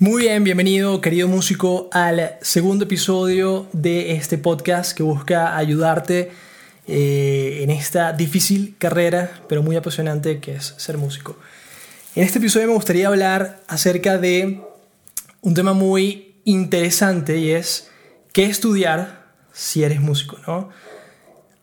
[0.00, 6.30] Muy bien, bienvenido querido músico al segundo episodio de este podcast que busca ayudarte
[6.86, 11.36] eh, en esta difícil carrera, pero muy apasionante que es ser músico.
[12.14, 14.60] En este episodio me gustaría hablar acerca de
[15.40, 17.90] un tema muy interesante y es
[18.32, 20.68] qué estudiar si eres músico, ¿no?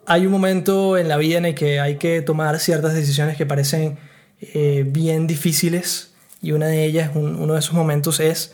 [0.07, 3.45] Hay un momento en la vida en el que hay que tomar ciertas decisiones que
[3.45, 3.97] parecen
[4.41, 6.14] eh, bien difíciles
[6.45, 8.53] y una de ellas, uno de esos momentos es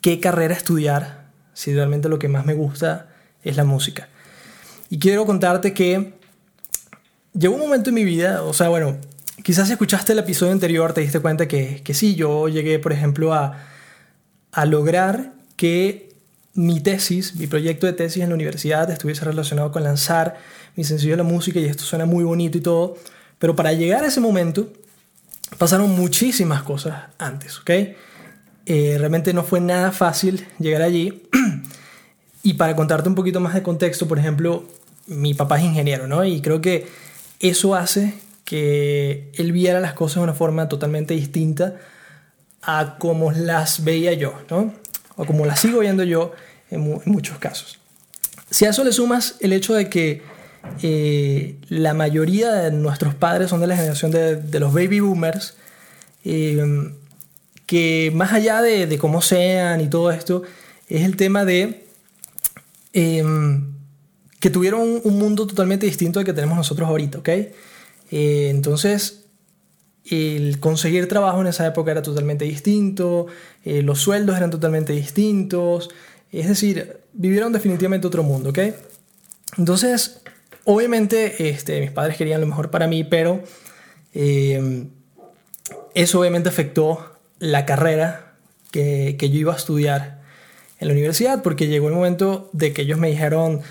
[0.00, 3.08] qué carrera estudiar si realmente lo que más me gusta
[3.42, 4.08] es la música.
[4.90, 6.14] Y quiero contarte que
[7.34, 8.96] llegó un momento en mi vida, o sea, bueno,
[9.42, 12.92] quizás si escuchaste el episodio anterior te diste cuenta que, que sí, yo llegué, por
[12.92, 13.58] ejemplo, a,
[14.52, 16.14] a lograr que
[16.54, 20.36] mi tesis, mi proyecto de tesis en la universidad estuviese relacionado con lanzar
[20.76, 22.98] mi sencillo de la música y esto suena muy bonito y todo,
[23.40, 24.72] pero para llegar a ese momento
[25.58, 27.70] pasaron muchísimas cosas antes, ¿ok?
[28.64, 31.22] Eh, realmente no fue nada fácil llegar allí.
[32.42, 34.64] y para contarte un poquito más de contexto, por ejemplo,
[35.06, 36.24] mi papá es ingeniero, ¿no?
[36.24, 36.86] Y creo que
[37.40, 41.76] eso hace que él viera las cosas de una forma totalmente distinta
[42.62, 44.72] a como las veía yo, ¿no?
[45.16, 46.32] O como las sigo viendo yo
[46.70, 47.78] en, en muchos casos.
[48.50, 50.22] Si a eso le sumas el hecho de que
[50.82, 55.56] eh, la mayoría de nuestros padres son de la generación de, los baby boomers,
[56.24, 56.92] eh,
[57.66, 60.42] que más allá de, cómo sean y todo esto,
[60.88, 61.86] es el tema de
[62.92, 63.72] em,
[64.40, 67.28] que tuvieron un, mundo totalmente distinto al que tenemos nosotros ahorita, ¿ok?
[67.28, 67.52] Eh,
[68.50, 69.24] entonces,
[70.10, 73.26] el conseguir trabajo en esa época era totalmente distinto,
[73.64, 75.90] los sueldos eran totalmente distintos,
[76.32, 78.58] es decir, vivieron definitivamente otro mundo, ¿ok?
[79.58, 80.22] Entonces,
[80.64, 83.42] Obviamente, este, mis padres querían lo mejor para mí, pero
[84.14, 84.90] em,
[85.94, 88.34] eso obviamente afectó la carrera
[88.70, 90.22] que, que, yo iba a estudiar
[90.78, 93.62] en la universidad, porque llegó el momento de que ellos me dijeron,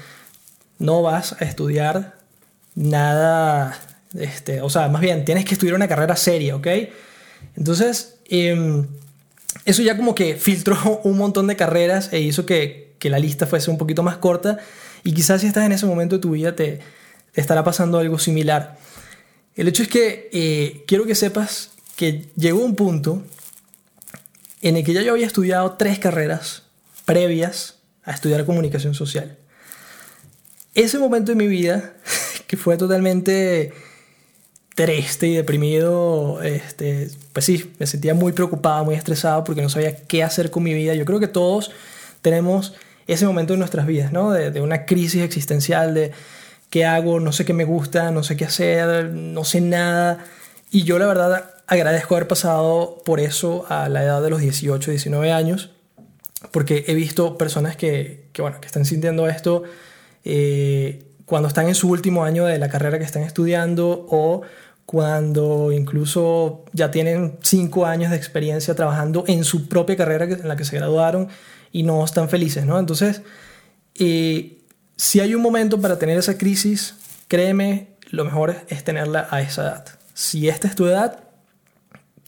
[0.79, 2.17] no vas a estudiar
[2.75, 3.79] nada,
[4.17, 6.67] este, o sea, más bien, tienes que estudiar una carrera seria, ¿ok?
[7.55, 8.87] Entonces, em,
[9.65, 13.47] eso ya como que filtró un montón de carreras e hizo que, que la lista
[13.47, 14.59] fuese un poquito más corta
[15.03, 16.79] y quizás si estás en ese momento de tu vida te,
[17.33, 18.77] estará pasando algo similar.
[19.55, 23.23] El hecho es que eh, quiero que sepas que llegó un punto
[24.61, 26.63] en el que ya yo había estudiado tres carreras
[27.05, 29.37] previas a estudiar comunicación social.
[30.73, 31.93] Ese momento de mi vida,
[32.47, 33.73] que fue totalmente
[34.75, 39.95] triste y deprimido, este, pues sí, me sentía muy preocupado, muy estresado porque no sabía
[39.95, 40.95] qué hacer con mi vida.
[40.95, 41.71] Yo creo que todos
[42.21, 42.73] tenemos
[43.11, 44.31] ese momento en nuestras vidas, ¿no?
[44.31, 46.11] De, una crisis existencial, de
[46.69, 50.25] qué hago, no sé qué me gusta, no sé qué hacer, no sé nada.
[50.71, 54.91] Y yo la verdad agradezco haber pasado por eso a la edad de los 18,
[54.91, 55.71] 19 años,
[56.51, 59.63] porque he visto personas que, que bueno, que están sintiendo esto
[60.23, 64.41] eh, cuando están en su último año de la carrera que están estudiando o
[64.91, 70.57] cuando incluso ya tienen cinco años de experiencia trabajando en su propia carrera en la
[70.57, 71.29] que se graduaron
[71.71, 72.77] y no están felices, ¿no?
[72.77, 73.21] Entonces,
[73.95, 74.57] eh,
[74.97, 76.95] si hay un momento para tener esa crisis,
[77.29, 79.85] créeme, lo mejor es tenerla a esa edad.
[80.13, 81.23] Si esta es tu edad,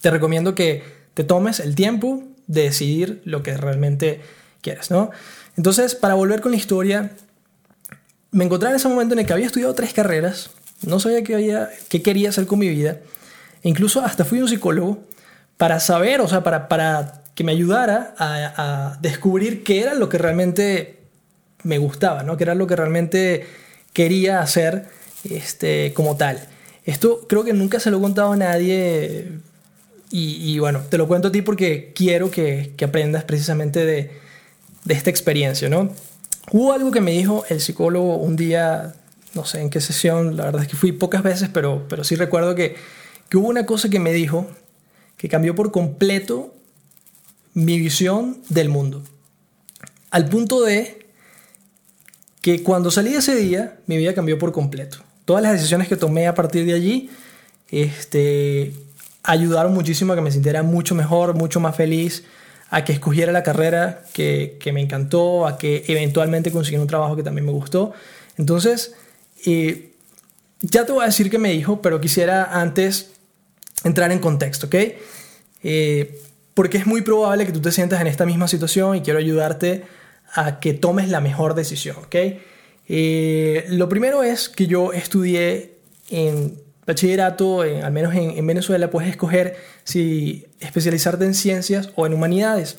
[0.00, 0.82] te recomiendo que
[1.12, 4.22] te tomes el tiempo de decidir lo que realmente
[4.62, 5.10] quieres, ¿no?
[5.58, 7.10] Entonces, para volver con la historia,
[8.30, 10.50] me encontré en ese momento en el que había estudiado tres carreras,
[10.82, 12.98] no sabía qué, había, qué quería hacer con mi vida,
[13.62, 15.02] e incluso hasta fui a un psicólogo
[15.56, 20.18] para saber, o sea, para, para que me ayudara a, descubrir qué era lo que
[20.18, 20.98] realmente
[21.62, 22.36] me gustaba, ¿no?
[22.36, 23.46] qué era lo que realmente
[23.92, 24.86] quería hacer
[25.28, 26.40] este, como tal.
[26.84, 29.32] Esto creo que nunca se lo he contado a nadie
[30.10, 34.12] y, bueno, te lo cuento a ti porque quiero que, que aprendas precisamente de,
[34.84, 35.90] de, esta experiencia, ¿no?
[36.52, 38.94] Hubo algo que me dijo el psicólogo un día,
[39.34, 42.16] no sé en qué sesión, la verdad es que fui pocas veces, pero, pero sí
[42.16, 42.76] recuerdo que,
[43.28, 44.46] que hubo una cosa que me dijo
[45.16, 46.54] que cambió por completo
[47.54, 49.02] mi visión del mundo.
[50.10, 51.06] Al punto de
[52.40, 54.98] que cuando salí de ese día, mi vida cambió por completo.
[55.24, 57.10] Todas las decisiones que tomé a partir de allí
[57.70, 58.74] este,
[59.22, 62.24] ayudaron muchísimo a que me sintiera mucho mejor, mucho más feliz,
[62.70, 67.16] a que escogiera la carrera que, que me encantó, a que eventualmente consiguiera un trabajo
[67.16, 67.92] que también me gustó.
[68.36, 68.94] Entonces,
[69.44, 69.92] eh,
[70.60, 73.10] ya te voy a decir qué me dijo, pero quisiera antes
[73.84, 74.74] entrar en contexto, ¿ok?
[75.62, 76.20] Eh,
[76.54, 79.84] porque es muy probable que tú te sientas en esta misma situación y quiero ayudarte
[80.32, 82.16] a que tomes la mejor decisión, ¿ok?
[82.88, 85.78] Eh, lo primero es que yo estudié
[86.10, 92.76] en bachillerato, al menos en, Venezuela, puedes escoger si especializarte en ciencias o en humanidades.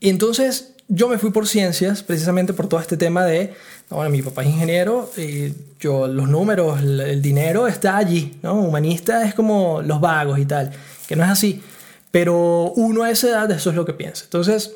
[0.00, 3.54] Entonces yo me fui por ciencias precisamente por todo este tema de,
[3.90, 8.54] bueno, mi papá es ingeniero, y yo los números, el, dinero está allí, ¿no?
[8.54, 10.72] Humanista es como los vagos y tal,
[11.08, 11.62] que no es así.
[12.10, 14.24] Pero uno a esa edad eso es lo que piensa.
[14.24, 14.72] Entonces,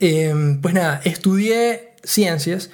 [0.00, 2.70] em, pues nada, estudié ciencias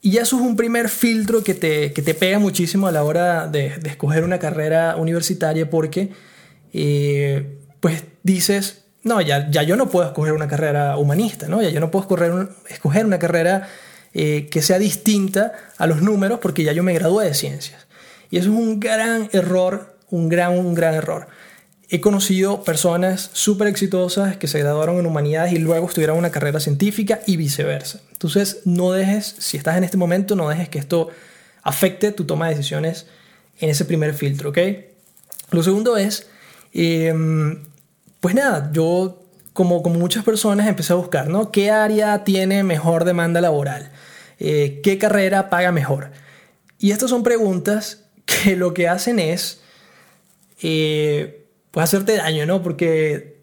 [0.00, 3.46] y eso es un primer filtro que te, que te pega muchísimo a la hora
[3.48, 6.10] de, de escoger una carrera universitaria porque
[6.72, 11.60] eh, pues dices, no, ya, ya yo no puedo escoger una carrera humanista, ¿no?
[11.60, 13.68] ya yo no puedo escoger, escoger una carrera
[14.14, 17.86] eh, que sea distinta a los números porque ya yo me gradué de ciencias.
[18.30, 21.26] Y eso es un gran error, un gran, un gran error.
[21.88, 26.58] He conocido personas súper exitosas que se graduaron en humanidades y luego estudiaron una carrera
[26.58, 28.00] científica y viceversa.
[28.12, 31.08] Entonces, no dejes, si estás en este momento, no dejes que esto
[31.62, 33.06] afecte tu toma de decisiones
[33.60, 34.58] en ese primer filtro, ¿ok?
[35.50, 36.26] Lo segundo es,
[36.72, 37.62] em,
[38.22, 39.20] pues nada, yo
[39.52, 41.50] como, como muchas personas empecé a buscar, ¿no?
[41.50, 43.90] ¿Qué área tiene mejor demanda laboral?
[44.38, 46.12] Eh, ¿Qué carrera paga mejor?
[46.78, 49.60] Y estas son preguntas que lo que hacen es...
[50.62, 51.40] Eh,
[51.72, 52.62] pues hacerte daño, ¿no?
[52.62, 53.40] Porque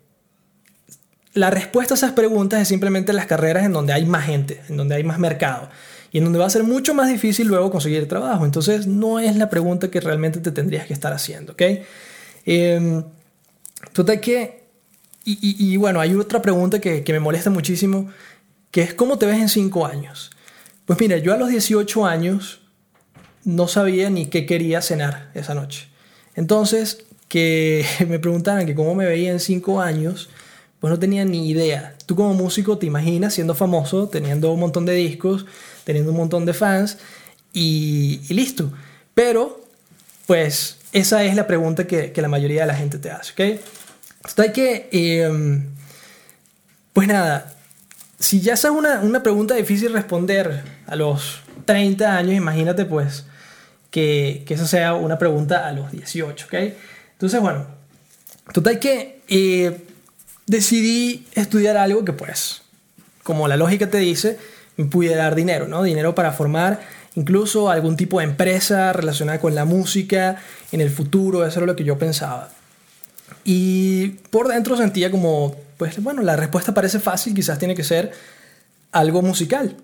[1.34, 4.78] la respuesta a esas preguntas es simplemente las carreras en donde hay más gente, en
[4.78, 5.70] donde hay más mercado
[6.12, 8.46] y en donde va a ser mucho más difícil luego conseguir trabajo.
[8.46, 11.62] Entonces no es la pregunta que realmente te tendrías que estar haciendo, ¿ok?
[12.46, 13.04] Eh,
[13.94, 14.59] total que,
[15.42, 18.10] y, bueno, hay otra pregunta que, que me molesta muchísimo,
[18.72, 20.31] que es ¿cómo te ves en 5 años?
[20.86, 22.62] Pues mira, yo a los 18 años
[23.44, 25.88] no sabía ni qué quería cenar esa noche.
[26.36, 30.30] Entonces, que me preguntaran que cómo me veía en cinco años,
[30.80, 31.96] pues no tenía ni idea.
[32.06, 35.46] Tú como músico te imaginas siendo famoso, teniendo un montón de discos,
[35.86, 36.98] teniendo un montón de fans
[37.54, 38.72] y, listo.
[39.14, 39.64] Pero,
[40.26, 43.62] pues, esa es la pregunta que, la mayoría de la gente te hace, ¿ok?
[44.27, 45.66] Entonces que, em,
[46.94, 47.54] pues nada,
[48.19, 53.25] si ya es una, una pregunta difícil responder a los 30 años, imagínate pues
[53.92, 56.54] que, que esa sea una pregunta a los 18, ¿ok?
[57.13, 57.66] Entonces, bueno,
[58.54, 59.86] total que eh,
[60.45, 62.62] decidí estudiar algo que pues,
[63.24, 64.38] como la lógica te dice,
[64.77, 65.83] me pudiera dar dinero, ¿no?
[65.83, 66.81] Dinero para formar
[67.16, 70.38] incluso algún tipo de empresa relacionada con la música
[70.71, 72.50] en el futuro, eso era lo que yo pensaba.
[73.50, 78.12] Y por dentro sentía como, pues bueno, la respuesta parece fácil, quizás tiene que ser
[78.92, 79.75] algo musical,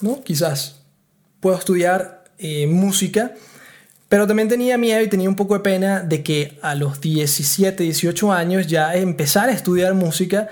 [0.00, 0.22] ¿no?
[0.22, 0.80] Quizás
[1.40, 3.32] puedo estudiar eh, música
[4.14, 7.82] pero también tenía miedo y tenía un poco de pena de que a los 17,
[7.82, 10.50] 18 años ya empezar a estudiar música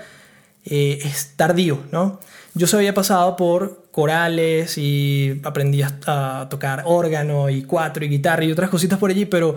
[0.65, 2.19] eh, es tardío, ¿no?
[2.55, 8.43] Yo se había pasado por corales y aprendí a, tocar órgano y cuatro y guitarra
[8.43, 9.55] y otras cositas por allí, pero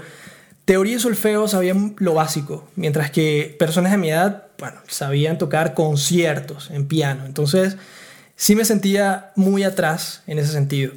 [0.67, 5.73] teoría y solfeo sabían lo básico, mientras que personas de mi edad, bueno, sabían tocar
[5.73, 7.25] conciertos en piano.
[7.25, 7.79] Entonces,
[8.37, 10.93] sí me sentía muy atrás en ese sentido.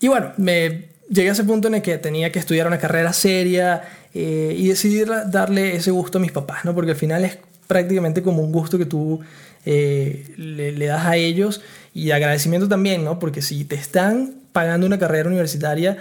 [0.00, 3.12] Y bueno, me llegué a ese punto en el que tenía que estudiar una carrera
[3.12, 3.82] seria
[4.14, 6.74] eh, y decidí darle ese gusto a mis papás, ¿no?
[6.74, 9.20] Porque al final es prácticamente como un gusto que tú
[9.64, 11.62] eh, le, das a ellos
[11.94, 13.18] y agradecimiento también, ¿no?
[13.18, 15.98] Porque si te están pagando una carrera universitaria,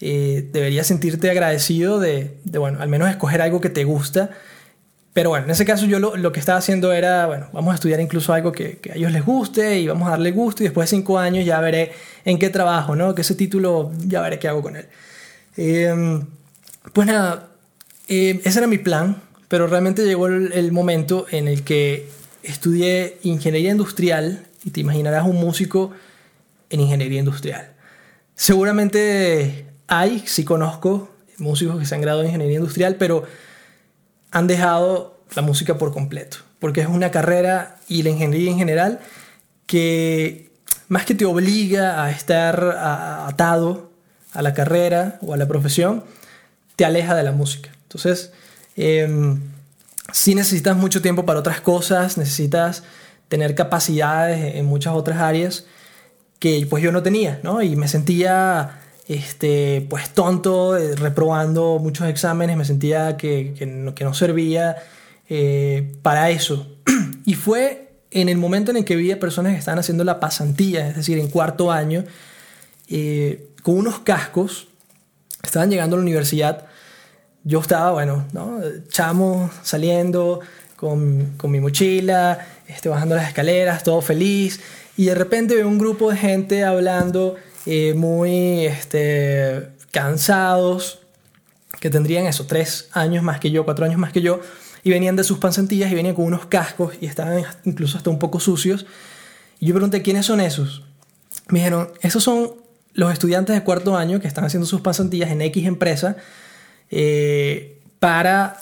[0.00, 4.30] eh, deberías sentirte agradecido de, de, bueno, al menos escoger algo que te gusta
[5.14, 8.00] pero bueno, en ese caso yo lo, que estaba haciendo era, bueno, vamos a estudiar
[8.00, 10.96] incluso algo que, a ellos les guste y vamos a darle gusto y después de
[10.96, 11.92] cinco años ya veré
[12.24, 13.14] en qué trabajo, ¿no?
[13.14, 14.86] Que ese título ya veré qué hago con él.
[15.56, 16.26] Em,
[16.92, 17.50] pues nada,
[18.08, 22.08] em, ese era mi plan, pero realmente llegó el, momento en el que
[22.42, 25.92] estudié ingeniería industrial y te imaginarás un músico
[26.70, 27.72] en ingeniería industrial.
[28.34, 33.24] Seguramente hay, sí conozco músicos que se han graduado en ingeniería industrial, pero
[34.30, 39.00] han dejado la música por completo, porque es una carrera y la ingeniería en general
[39.66, 40.52] que
[40.88, 42.62] más que te obliga a estar
[43.26, 43.90] atado
[44.32, 46.04] a la carrera o a la profesión,
[46.76, 47.70] te aleja de la música.
[47.84, 48.32] Entonces,
[48.76, 49.36] eh,
[50.12, 52.82] si necesitas mucho tiempo para otras cosas, necesitas
[53.28, 55.64] tener capacidades en muchas otras áreas
[56.38, 57.62] que pues yo no tenía, ¿no?
[57.62, 64.14] Y me sentía este, pues tonto, eh, reprobando muchos exámenes, me sentía que, que, no,
[64.14, 64.76] servía
[65.28, 66.66] eh, para eso.
[67.24, 70.20] y fue en el momento en el que vi a personas que estaban haciendo la
[70.20, 72.04] pasantía, es decir, en cuarto año,
[72.88, 74.68] eh, con unos cascos,
[75.42, 76.66] estaban llegando a la universidad.
[77.42, 78.60] Yo estaba, bueno, ¿no?
[78.88, 80.40] chamo, saliendo
[80.76, 84.60] con, con mi mochila, este, bajando las escaleras, todo feliz,
[84.96, 91.00] y de repente veo un grupo de gente hablando muy este, cansados,
[91.80, 94.40] que tendrían eso, tres años más que yo, cuatro años más que yo,
[94.82, 98.18] y venían de sus pasantillas y venían con unos cascos y estaban incluso hasta un
[98.18, 98.86] poco sucios.
[99.58, 100.82] Y yo pregunté, ¿quiénes son esos?
[101.48, 102.52] Me dijeron, esos son
[102.92, 106.16] los estudiantes de cuarto año que están haciendo sus pasantillas en X empresa
[106.90, 108.58] eh, para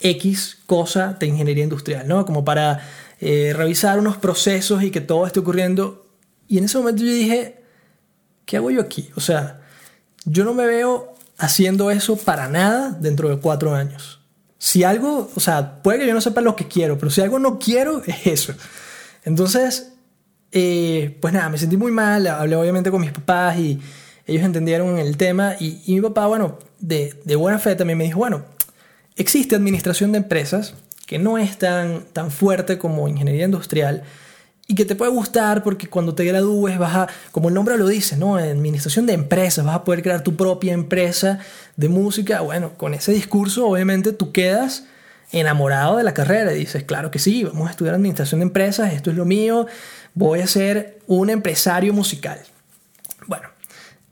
[0.00, 2.26] X cosa de ingeniería industrial, ¿no?
[2.26, 2.80] Como para
[3.20, 6.06] eh, revisar unos procesos y que todo esté ocurriendo.
[6.48, 7.61] Y en ese momento yo dije,
[8.44, 9.10] ¿qué hago yo aquí?
[9.16, 9.60] O sea,
[10.24, 14.20] yo no me veo haciendo eso para nada dentro de cuatro años.
[14.58, 17.38] Si algo, o sea, puede que yo no sepa lo que quiero, pero si algo
[17.38, 18.54] no quiero, es eso.
[19.24, 19.92] Entonces,
[20.52, 23.80] eh, pues nada, me sentí muy mal, hablé obviamente con mis papás y
[24.26, 28.04] ellos entendieron el tema y, y mi papá, bueno, de, de, buena fe también me
[28.04, 28.44] dijo, bueno,
[29.16, 30.74] existe administración de empresas
[31.06, 34.04] que no es tan, tan fuerte como ingeniería industrial,
[34.72, 37.86] y que te puede gustar porque cuando te gradúes vas a, como el nombre lo
[37.86, 38.36] dice, ¿no?
[38.36, 41.40] Administración de empresas, vas a poder crear tu propia empresa
[41.76, 42.40] de música.
[42.40, 44.84] Bueno, con ese discurso obviamente tú quedas
[45.30, 48.94] enamorado de la carrera y dices, claro que sí, vamos a estudiar administración de empresas,
[48.94, 49.66] esto es lo mío,
[50.14, 52.40] voy a ser un empresario musical.
[53.26, 53.50] Bueno,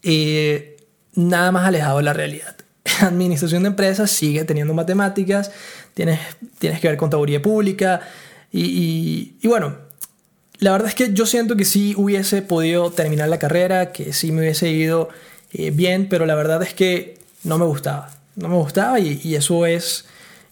[0.02, 0.76] eh,
[1.14, 2.54] nada más alejado de la realidad.
[3.00, 5.52] Administración de empresas sigue teniendo matemáticas,
[5.94, 6.20] tienes,
[6.58, 8.02] tienes que ver contaduría pública
[8.52, 9.88] y, y bueno,
[10.60, 14.30] la verdad es que yo siento que sí hubiese podido terminar la carrera, que sí
[14.30, 15.08] me hubiese ido
[15.52, 18.10] eh, bien, pero la verdad es que no me gustaba.
[18.36, 20.04] No me gustaba y, eso es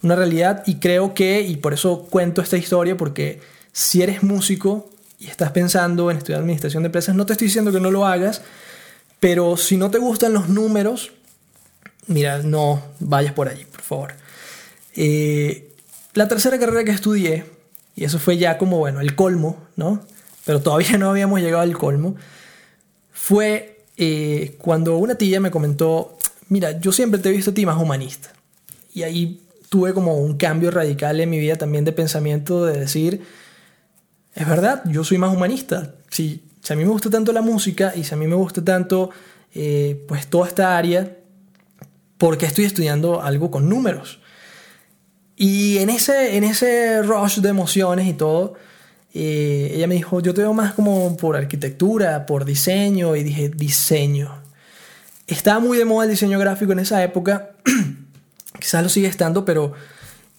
[0.03, 3.41] una realidad y creo que, y por eso cuento esta historia, porque
[3.73, 7.71] si eres músico y estás pensando en estudiar administración de empresas, no te estoy diciendo
[7.71, 8.41] que no lo hagas,
[9.21, 11.13] pero si no te gustan los números,
[12.07, 14.15] mira, no vayas por allí, por favor.
[14.97, 15.71] Eh,
[16.15, 17.58] la tercera carrera que estudié
[17.99, 20.01] y eso fue ya como, bueno, el colmo, ¿no?
[20.45, 22.15] Pero todavía no habíamos llegado al colmo.
[23.11, 26.17] Fue eh, cuando una tía me comentó,
[26.49, 28.33] mira, yo siempre te he visto a ti más humanista.
[28.95, 33.23] Y ahí tuve como un cambio radical en mi vida también de pensamiento de decir,
[34.33, 35.97] es verdad, yo soy más humanista.
[36.09, 39.11] Si, a mí me gusta tanto la música y si a mí me gusta tanto
[39.55, 41.17] eh, pues toda esta área,
[42.17, 44.21] ¿por qué estoy estudiando algo con números?
[45.41, 48.55] Y en ese, en ese rush de emociones y todo,
[49.15, 53.49] eh, ella me dijo, yo te veo más como por arquitectura, por diseño, y dije,
[53.49, 54.43] diseño.
[55.29, 57.53] Estaba muy de moda el diseño gráfico en esa época,
[58.59, 59.75] quizás lo sigue estando, pero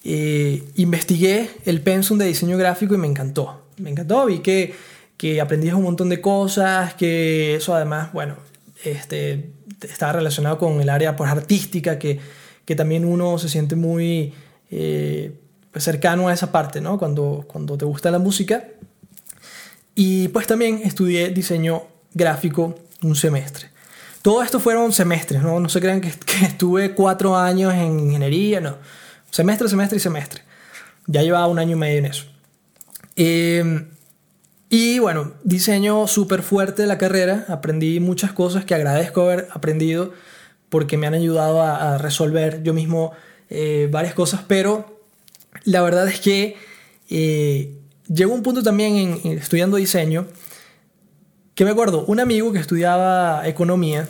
[0.03, 3.67] eh, investigué el pensum de diseño gráfico y me encantó.
[3.77, 4.75] Me encantó, vi que,
[5.15, 8.35] que aprendí un montón de cosas, que eso además, bueno,
[8.83, 9.51] este,
[9.81, 12.19] estaba relacionado con el área pues, artística, que,
[12.65, 14.33] que también uno se siente muy
[14.71, 15.39] eh,
[15.75, 16.97] cercano a esa parte, ¿no?
[16.97, 18.63] Cuando, cuando te gusta la música.
[19.95, 21.83] Y pues también estudié diseño
[22.13, 23.69] gráfico un semestre.
[24.21, 25.59] Todo esto fueron semestres, ¿no?
[25.59, 26.09] No se crean que,
[26.45, 28.77] estuve cuatro años en ingeniería, no.
[29.31, 30.41] Semestre, semestre y semestre.
[31.07, 32.25] Ya llevaba un año y medio en eso.
[33.15, 33.87] Eh,
[34.69, 37.45] y bueno, diseño súper fuerte de la carrera.
[37.47, 40.13] Aprendí muchas cosas que agradezco haber aprendido
[40.69, 43.13] porque me han ayudado a resolver yo mismo
[43.49, 45.01] eh, varias cosas, pero
[45.63, 46.55] la verdad es que
[47.09, 47.75] eh,
[48.07, 50.27] llegó un punto también en, estudiando diseño
[51.55, 54.07] que me acuerdo, un amigo que estudiaba economía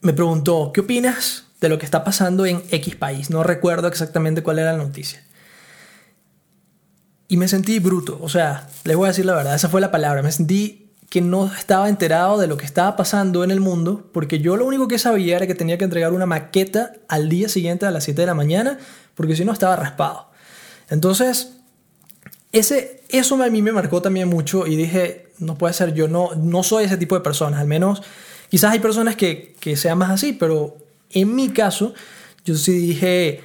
[0.00, 3.30] me preguntó, ¿qué opinas de lo que está pasando en X país?
[3.30, 5.24] No recuerdo exactamente cuál era la noticia.
[7.28, 9.90] Y me sentí bruto, o sea, les voy a decir la verdad, esa fue la
[9.90, 14.08] palabra, me sentí que no estaba enterado de lo que estaba pasando en el mundo,
[14.12, 17.48] porque yo lo único que sabía era que tenía que entregar una maqueta al día
[17.48, 18.78] siguiente a las 7 de la mañana,
[19.14, 20.28] porque si no estaba raspado.
[20.90, 21.54] Entonces,
[22.52, 26.34] ese, eso a mí me marcó también mucho y dije, no puede ser, yo no,
[26.34, 28.02] no soy ese tipo de personas, al menos
[28.50, 30.76] quizás hay personas que, que sean más así, pero
[31.10, 31.94] en mi caso,
[32.44, 33.40] yo sí dije,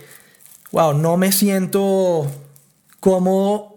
[0.72, 2.30] wow, no me siento
[3.00, 3.76] cómodo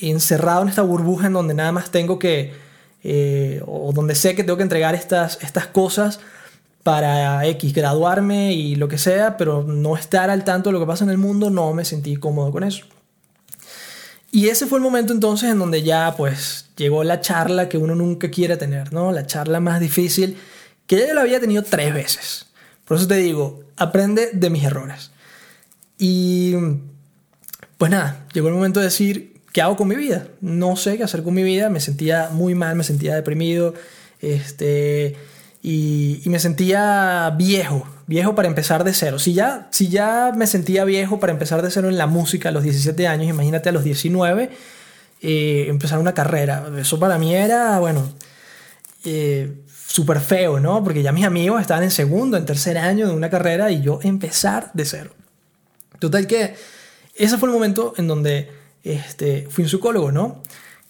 [0.00, 2.67] encerrado en esta burbuja en donde nada más tengo que
[3.02, 6.20] eh, o donde sé que tengo que entregar estas, estas cosas
[6.82, 10.86] para X, graduarme y lo que sea, pero no estar al tanto de lo que
[10.86, 12.86] pasa en el mundo, no me sentí cómodo con eso.
[14.30, 17.94] Y ese fue el momento entonces en donde ya pues llegó la charla que uno
[17.94, 19.10] nunca quiere tener, ¿no?
[19.12, 20.36] La charla más difícil
[20.86, 22.46] que ya yo la había tenido tres veces.
[22.84, 25.10] Por eso te digo, aprende de mis errores.
[25.98, 26.54] Y
[27.76, 30.28] pues nada, llegó el momento de decir, ¿qué hago con mi vida?
[30.40, 33.74] No sé qué hacer con mi vida, me sentía muy mal, me sentía deprimido,
[34.20, 35.16] este,
[35.64, 39.18] y, me sentía viejo, viejo para empezar de cero.
[39.18, 42.52] Si ya, si ya me sentía viejo para empezar de cero en la música a
[42.52, 44.48] los 17 años, imagínate a los 19
[45.22, 46.70] eh, empezar una carrera.
[46.78, 48.08] Eso para mí era, bueno,
[49.04, 49.54] eh,
[49.88, 50.84] súper feo, ¿no?
[50.84, 53.98] Porque ya mis amigos estaban en segundo, en tercer año de una carrera y yo
[54.04, 55.10] empezar de cero.
[55.98, 56.54] Total que
[57.16, 60.42] ese fue el momento en donde este, fui un psicólogo, ¿no?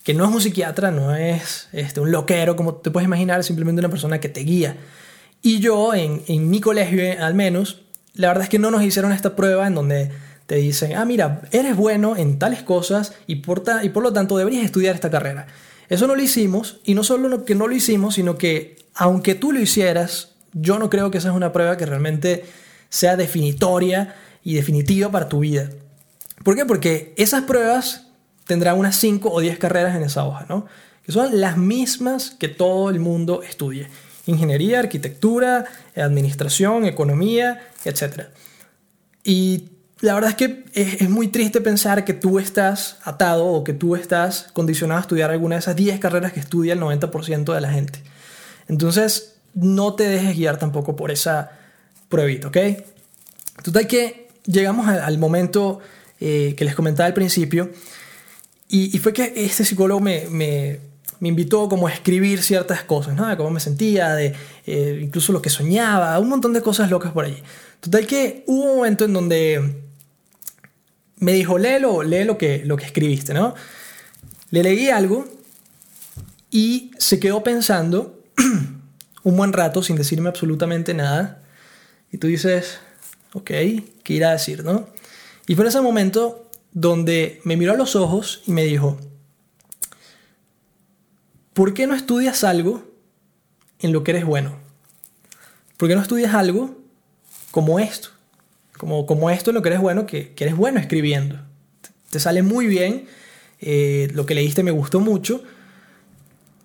[0.05, 3.81] Que no es un psiquiatra, no es este, un loquero, como te puedes imaginar, simplemente
[3.81, 4.77] una persona que te guía.
[5.43, 7.83] Y yo, en, en mi colegio al menos,
[8.15, 10.11] la verdad es que no nos hicieron esta prueba en donde
[10.49, 14.39] te dicen, ah, mira, eres bueno en tales cosas y por, y por lo tanto
[14.39, 15.47] deberías estudiar esta carrera.
[15.91, 19.53] Eso no lo hicimos y no solo que no lo hicimos, sino que aunque tú
[19.53, 22.45] lo hicieras, yo no creo que esa es una prueba que realmente
[22.89, 25.69] sea definitoria y definitiva para tu vida.
[26.49, 26.65] ¿Por qué?
[26.65, 28.07] Porque esas pruebas
[28.47, 30.65] tendrán unas 5 o 10 carreras en esa hoja, ¿no?
[31.03, 33.91] Que son las mismas que todo el mundo estudie.
[34.25, 38.29] Ingeniería, arquitectura, administración, economía, etc.
[39.23, 43.75] Y la verdad es que es, muy triste pensar que tú estás atado o que
[43.75, 47.61] tú estás condicionado a estudiar alguna de esas 10 carreras que estudia el 90% de
[47.61, 48.03] la gente.
[48.69, 51.51] Entonces, no te dejes guiar tampoco por esa
[52.09, 52.57] pruebita, ¿ok?
[53.63, 55.81] Total que llegamos al, momento
[56.21, 57.71] eh, que les comentaba al principio
[58.69, 60.81] y, fue que este psicólogo me,
[61.21, 63.27] invitó como a escribir ciertas cosas, ¿no?
[63.27, 64.35] De cómo me sentía, de
[64.67, 67.43] eh, incluso lo que soñaba, un montón de cosas locas por allí.
[67.81, 69.83] Total que hubo un momento en donde
[71.17, 73.55] me dijo, léelo, lee lo que, lo que escribiste, ¿no?
[74.51, 75.27] Le leí algo
[76.51, 78.23] y se quedó pensando
[79.23, 81.43] un buen rato sin decirme absolutamente nada.
[82.13, 82.81] Y tú dices,
[83.33, 84.89] ok, ¿qué irá a decir, no?
[85.49, 88.99] Y fue en ese momento donde me miró a los ojos y me dijo,
[91.55, 92.85] ¿por qué no estudias algo
[93.81, 94.57] en lo que eres bueno?
[95.79, 96.77] ¿Por qué no estudias algo
[97.51, 98.11] como esto?
[98.77, 101.41] Como, como esto en lo que eres bueno, que, que eres bueno escribiendo.
[102.11, 103.07] Te sale muy bien,
[103.61, 105.43] eh, lo que leíste me gustó mucho.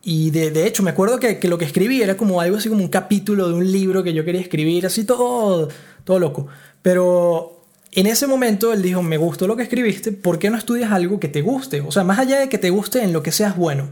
[0.03, 2.67] Y de, de hecho, me acuerdo que, que, lo que escribí era como algo así
[2.67, 5.69] como un capítulo de un libro que yo quería escribir, así todo,
[6.03, 6.47] todo loco.
[6.81, 7.62] Pero
[7.95, 11.19] en ese momento él dijo, me gustó lo que escribiste, ¿por qué no estudias algo
[11.19, 11.81] que te guste?
[11.81, 13.89] O sea, más allá de que te guste en lo que seas bueno.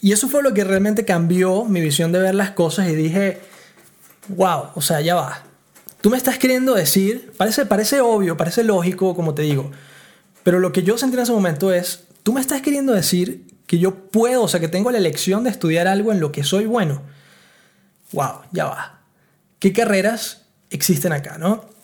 [0.00, 3.38] Y eso fue lo que realmente cambió mi visión de ver las cosas y dije,
[4.28, 5.42] wow, o sea, ya va.
[6.00, 9.70] Tú me estás queriendo decir, parece, parece obvio, parece lógico, como te digo,
[10.42, 13.78] pero lo que yo sentí en ese momento es, tú me estás queriendo decir que
[13.78, 16.66] yo puedo, o sea, que tengo la elección de estudiar algo en lo que soy
[16.66, 17.02] bueno.
[18.12, 19.00] Wow, ya va.
[19.58, 21.75] ¿Qué carreras existen acá, no?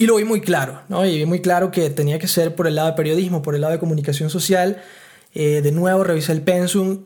[0.00, 1.04] Y lo vi muy claro, ¿no?
[1.04, 3.60] Y vi muy claro que tenía que ser por el lado de periodismo, por el
[3.60, 4.82] lado de comunicación social.
[5.34, 7.04] Eh, de nuevo revisé el pensum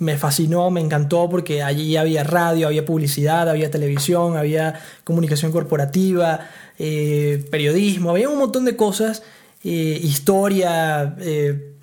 [0.00, 6.48] me fascinó, me encantó porque allí había radio, había publicidad, había televisión, había comunicación corporativa,
[6.78, 9.22] eh, periodismo, había un montón de cosas,
[9.62, 11.74] eh, historia, eh,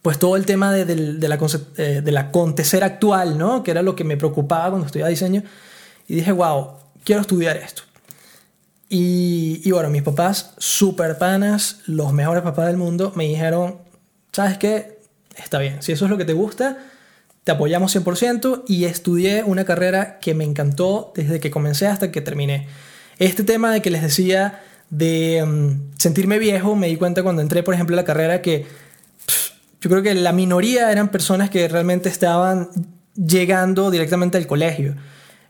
[0.00, 1.36] pues todo el tema de, la,
[1.76, 3.62] del acontecer actual, ¿no?
[3.62, 5.42] que era lo que me preocupaba cuando estudiaba diseño.
[6.08, 7.82] Y dije, wow, quiero estudiar esto.
[8.96, 13.78] Y, y bueno, mis papás, super panas, los mejores papás del mundo, me dijeron,
[14.30, 15.00] ¿sabes qué?
[15.36, 16.78] Está bien, si eso es lo que te gusta,
[17.42, 22.20] te apoyamos 100% y estudié una carrera que me encantó desde que comencé hasta que
[22.20, 22.68] terminé.
[23.18, 27.64] Este tema de que les decía de mm, sentirme viejo, me di cuenta cuando entré,
[27.64, 28.64] por ejemplo, a la carrera que
[29.80, 32.68] yo creo que la minoría eran personas que realmente estaban
[33.16, 34.94] llegando directamente al colegio.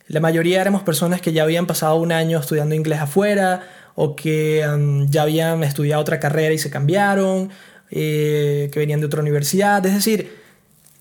[0.07, 3.63] La mayoría éramos personas que ya habían pasado un año estudiando inglés afuera
[3.95, 7.51] o que mm, ya habían estudiado otra carrera y se cambiaron,
[7.91, 9.85] eh, que venían de otra universidad.
[9.87, 10.37] Es decir,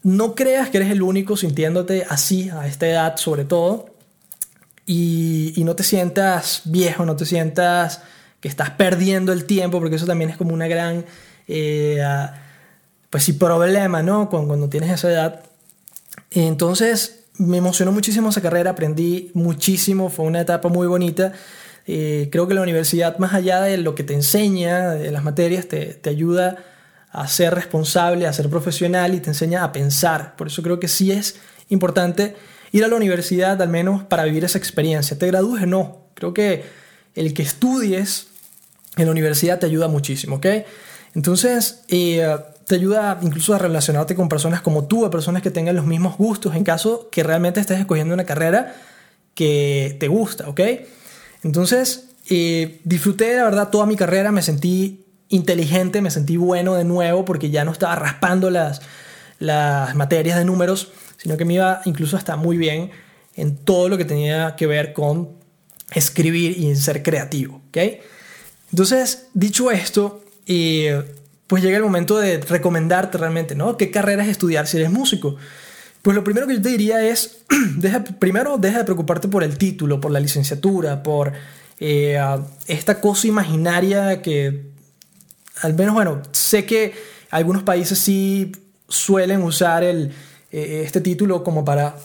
[0.03, 3.93] no creas que eres el único sintiéndote así a esta edad sobre todo
[4.85, 8.01] y, no te sientas viejo, no te sientas
[8.39, 11.05] que estás perdiendo el tiempo porque eso también es como una gran,
[11.47, 12.03] eh,
[13.09, 14.29] pues sí, problema, ¿no?
[14.29, 15.43] Cuando, cuando tienes esa edad.
[16.31, 21.33] Entonces me emocionó muchísimo esa carrera, aprendí muchísimo, fue una etapa muy bonita.
[21.85, 25.67] Eh, creo que la universidad, más allá de lo que te enseña, de las materias,
[25.67, 26.57] te, te ayuda
[27.11, 30.35] a ser responsable, a ser profesional y te enseña a pensar.
[30.35, 31.35] Por eso creo que sí es
[31.69, 32.35] importante
[32.71, 35.17] ir a la universidad al menos para vivir esa experiencia.
[35.17, 36.07] Te gradúes no.
[36.15, 36.63] Creo que
[37.15, 38.27] el que estudies
[38.97, 40.47] en la universidad te ayuda muchísimo, ¿ok?
[41.15, 45.75] Entonces, eh, te ayuda incluso a relacionarte con personas como tú, a personas que tengan
[45.75, 48.75] los mismos gustos, en caso que realmente estés escogiendo una carrera
[49.35, 50.61] que te gusta, ¿ok?
[51.43, 56.83] Entonces, eh, disfruté la verdad toda mi carrera, me sentí inteligente, me sentí bueno de
[56.83, 58.81] nuevo porque ya no estaba raspando las,
[59.39, 62.91] las materias de números, sino que me iba incluso hasta muy bien
[63.35, 65.29] en todo lo que tenía que ver con
[65.91, 67.77] escribir y ser creativo, ¿ok?
[68.71, 71.03] Entonces, dicho esto, eh,
[71.47, 73.77] pues llega el momento de recomendarte realmente, ¿no?
[73.77, 75.35] ¿Qué carreras estudiar si eres músico?
[76.01, 77.43] Pues lo primero que yo te diría es,
[77.77, 81.33] deja, primero deja de preocuparte por el título, por la licenciatura, por
[81.79, 82.19] eh,
[82.67, 84.71] esta cosa imaginaria que,
[85.61, 86.93] al menos, bueno, sé que
[87.29, 88.51] algunos países sí
[88.87, 90.11] suelen usar eh,
[90.51, 91.95] este título como para,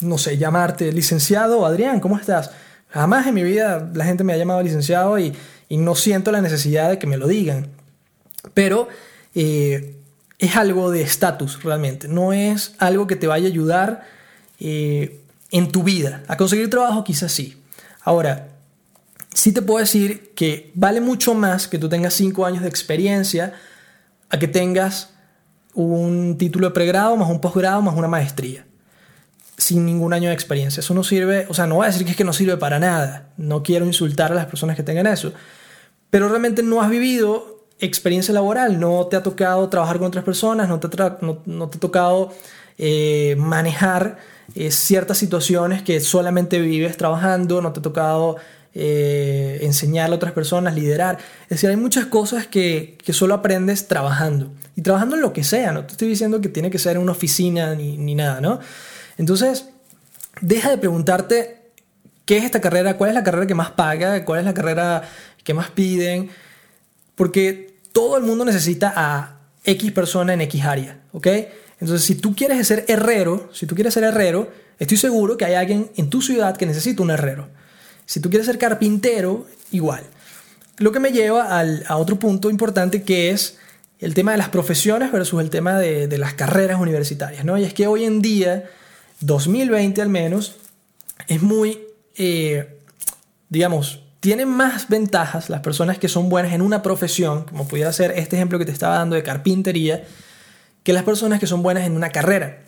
[0.00, 2.50] no sé, llamarte licenciado, Adrián, ¿cómo estás?
[2.90, 5.34] Jamás en mi vida la gente me ha llamado licenciado y
[5.70, 7.77] no siento la necesidad de que me lo digan.
[8.54, 8.88] Pero
[9.34, 9.96] eh,
[10.38, 14.04] es algo de estatus realmente, no es algo que te vaya a ayudar
[14.60, 15.20] eh,
[15.50, 16.22] en tu vida.
[16.28, 17.60] A conseguir trabajo quizás sí.
[18.02, 18.48] Ahora,
[19.34, 23.54] sí te puedo decir que vale mucho más que tú tengas 5 años de experiencia
[24.30, 25.10] a que tengas
[25.74, 28.64] un título de pregrado más un posgrado más una maestría
[29.58, 30.80] sin ningún año de experiencia.
[30.80, 32.78] Eso no sirve, o sea, no voy a decir que es que no sirve para
[32.78, 33.30] nada.
[33.36, 35.32] No quiero insultar a las personas que tengan eso.
[36.10, 40.68] Pero realmente no has vivido experiencia laboral, no te ha tocado trabajar con otras personas,
[40.68, 40.88] no te,
[41.46, 42.32] no, te ha tocado
[42.76, 44.18] eh, manejar
[44.54, 48.36] eh, ciertas situaciones que solamente vives trabajando, no te ha tocado
[48.74, 51.18] eh, enseñarle a otras personas, liderar.
[51.44, 54.52] Es decir, hay muchas cosas que, que, solo aprendes trabajando.
[54.76, 57.02] Y trabajando en lo que sea, no te estoy diciendo que tiene que ser en
[57.02, 58.60] una oficina ni, ni nada, ¿no?
[59.16, 59.68] Entonces,
[60.40, 61.58] deja de preguntarte
[62.24, 65.02] qué es esta carrera, cuál es la carrera que más paga, cuál es la carrera
[65.42, 66.30] que más piden,
[67.16, 67.67] porque
[67.98, 71.26] todo el mundo necesita a X persona en X área, ¿ok?
[71.80, 75.54] Entonces, si tú quieres ser herrero, si tú quieres ser herrero, estoy seguro que hay
[75.54, 77.48] alguien en tu ciudad que necesita un herrero.
[78.06, 80.04] Si tú quieres ser carpintero, igual.
[80.76, 83.58] Lo que me lleva a otro punto importante que es
[83.98, 87.58] el tema de las profesiones versus el tema de, de las carreras universitarias, ¿no?
[87.58, 88.70] Y es que hoy en día
[89.22, 90.54] 2020 al menos,
[91.26, 91.80] es muy,
[92.16, 92.78] eh,
[93.48, 98.12] digamos, tienen más ventajas las personas que son buenas en una profesión, como pudiera ser
[98.12, 100.04] este ejemplo que te estaba dando de carpintería,
[100.82, 102.58] que las personas que son buenas en una carrera.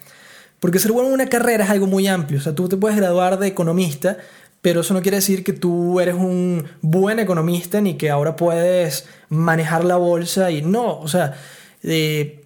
[0.60, 2.38] Porque ser bueno en una carrera es algo muy amplio.
[2.38, 4.18] O sea, tú te puedes graduar de economista,
[4.60, 9.06] pero eso no quiere decir que tú eres un buen economista ni que ahora puedes
[9.30, 11.00] manejar la bolsa y no.
[11.00, 11.34] O sea,
[11.82, 12.44] eh,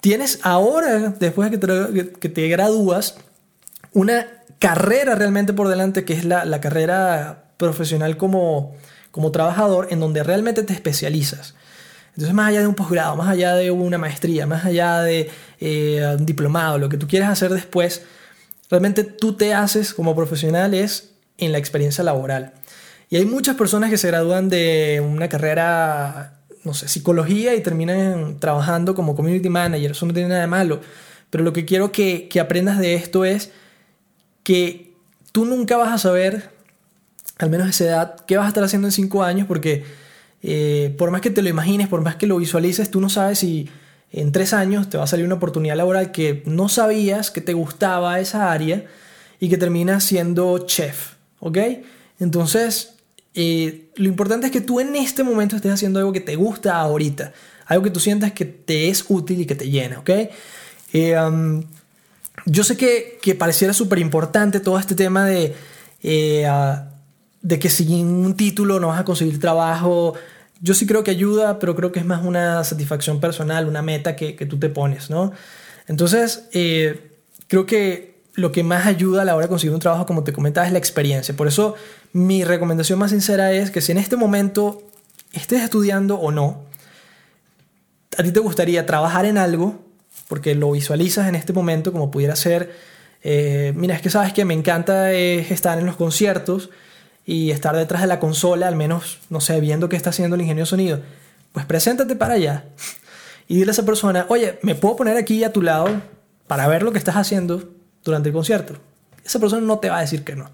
[0.00, 3.16] tienes ahora, después de que te, que te gradúas,
[3.92, 4.26] una
[4.58, 8.74] carrera realmente por delante, que es la, carrera profesional como,
[9.10, 11.54] como trabajador, en donde realmente te especializas.
[12.10, 16.16] Entonces, más allá de un posgrado, más allá de una maestría, más allá de eh,
[16.18, 18.02] un diplomado, lo que tú quieres hacer después,
[18.70, 22.54] realmente tú te haces como profesional es en la experiencia laboral.
[23.10, 28.40] Y hay muchas personas que se gradúan de una carrera, no sé, psicología y terminan
[28.40, 29.90] trabajando como community manager.
[29.90, 30.80] Eso no tiene nada de malo.
[31.30, 33.52] Pero lo que quiero que, que aprendas de esto es
[34.42, 34.94] que
[35.32, 36.50] tú nunca vas a saber,
[37.38, 39.84] al menos esa edad, qué vas a estar haciendo en cinco años, porque
[40.42, 43.40] eh, por más que te lo imagines, por más que lo visualices, tú no sabes
[43.40, 43.68] si
[44.12, 47.52] en tres años te va a salir una oportunidad laboral que no sabías que te
[47.52, 48.84] gustaba esa área
[49.40, 51.58] y que terminas siendo chef, ¿ok?
[52.20, 52.94] Entonces,
[53.34, 56.76] eh, lo importante es que tú en este momento estés haciendo algo que te gusta
[56.76, 57.32] ahorita,
[57.66, 60.10] algo que tú sientas que te es útil y que te llena, ¿ok?
[60.92, 61.62] Eh, um,
[62.46, 65.54] yo sé que, que pareciera súper importante todo este tema de,
[67.46, 70.14] de que sin un título no vas a conseguir trabajo.
[70.60, 74.16] Yo sí creo que ayuda, pero creo que es más una satisfacción personal, una meta
[74.16, 75.30] que, que tú te pones, ¿no?
[75.86, 77.12] Entonces, eh,
[77.46, 80.32] creo que lo que más ayuda a la hora de conseguir un trabajo, como te
[80.32, 81.36] comentaba, es la experiencia.
[81.36, 81.76] Por eso
[82.12, 84.82] mi recomendación más sincera es que si en este momento
[85.32, 86.64] estés estudiando o no,
[88.18, 89.84] a ti te gustaría trabajar en algo,
[90.26, 92.74] porque lo visualizas en este momento como pudiera ser,
[93.22, 96.70] eh, mira, es que sabes que me encanta estar en los conciertos
[97.26, 100.42] y estar detrás de la consola, al menos, no sé, viendo qué está haciendo el
[100.42, 101.00] ingeniero de sonido.
[101.52, 102.66] Pues preséntate para allá
[103.48, 105.88] y dile a esa persona, oye, ¿me puedo poner aquí a tu lado
[106.46, 107.68] para ver lo que estás haciendo
[108.04, 108.76] durante el concierto?
[109.24, 110.48] Esa persona no te va a decir que no.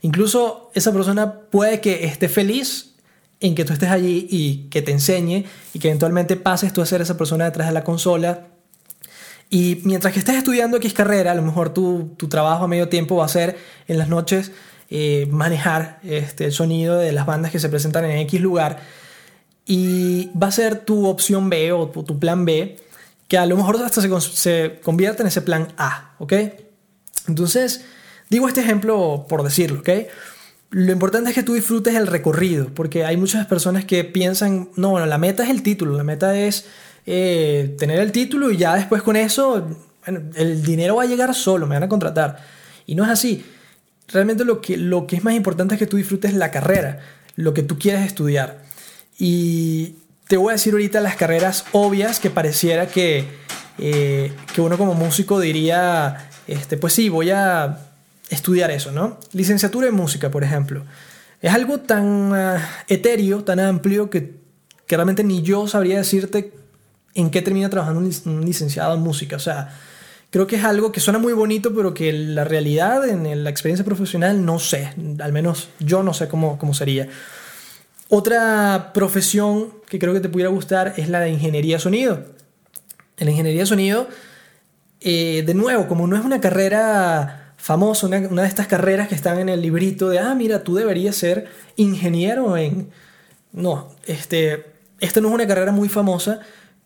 [0.00, 2.94] Incluso esa persona puede que esté feliz
[3.40, 6.86] en que tú estés allí y que te enseñe y que eventualmente pases tú a
[6.86, 8.46] ser esa persona detrás de la consola
[9.50, 12.88] y mientras que estés estudiando X carrera, a lo mejor tu, tu trabajo a medio
[12.88, 13.58] tiempo va a ser
[13.88, 14.52] en las noches
[14.92, 18.80] eh, manejar este, el sonido de las bandas que se presentan en X lugar.
[19.64, 22.76] Y va a ser tu opción B o tu, plan B
[23.28, 26.32] que a lo mejor hasta se, se convierte en ese plan A, ¿ok?
[27.28, 27.84] Entonces,
[28.28, 29.90] digo este ejemplo por decirlo, ¿ok?
[30.70, 34.90] Lo importante es que tú disfrutes el recorrido, porque hay muchas personas que piensan, no,
[34.90, 36.66] bueno, la meta es el título, la meta es
[37.06, 39.68] eh, tener el título y ya después con eso,
[40.06, 42.38] el dinero va a llegar solo, me van a contratar.
[42.86, 43.44] Y no es así.
[44.12, 47.00] Realmente lo que, lo que es más importante es que tú disfrutes la carrera,
[47.36, 48.58] lo que tú quieres estudiar.
[49.18, 49.96] Y
[50.26, 53.26] te voy a decir ahorita las carreras obvias que pareciera que,
[53.78, 57.78] eh, que uno como músico diría, este, pues sí, voy a
[58.30, 59.18] estudiar eso, ¿no?
[59.32, 60.84] Licenciatura en música, por ejemplo.
[61.42, 64.34] Es algo tan uh, etéreo, tan amplio, que,
[64.86, 66.52] que, realmente ni yo sabría decirte
[67.14, 69.36] en qué termina trabajando un, licenciado en música.
[69.36, 69.76] O sea,
[70.30, 73.84] creo que es algo que suena muy bonito, pero que la realidad, en la experiencia
[73.84, 74.92] profesional, no sé.
[75.20, 77.08] Al menos yo no sé cómo, cómo sería.
[78.08, 82.24] Otra profesión que creo que te pudiera gustar es la de ingeniería de sonido.
[83.16, 84.08] En la ingeniería de sonido,
[85.00, 89.38] eh, de nuevo, como no es una carrera famoso, una, de estas carreras que están
[89.38, 92.90] en el librito de, ah, mira, tú deberías ser ingeniero en...
[93.52, 94.66] No, este,
[95.00, 96.40] esta no es una carrera muy famosa,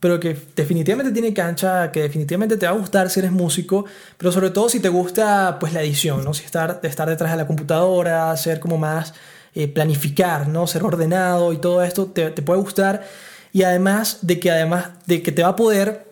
[0.05, 3.87] pero que definitivamente tiene cancha, que definitivamente te va a gustar si eres músico,
[4.19, 6.35] pero sobre todo si te gusta pues la edición, ¿no?
[6.35, 9.15] Si estar, estar detrás de la computadora, ser como más
[9.55, 10.67] eh, planificar, ¿no?
[10.67, 13.03] Ser ordenado y todo esto te, te puede gustar
[13.51, 16.07] y además de que además de que te va a poder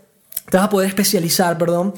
[0.49, 1.93] te vas a poder especializar, perdón,